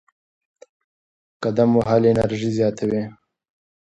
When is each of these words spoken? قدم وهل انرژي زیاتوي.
قدم 1.43 1.69
وهل 1.77 2.03
انرژي 2.11 2.49
زیاتوي. 2.57 3.01